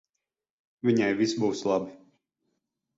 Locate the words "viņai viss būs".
0.89-1.65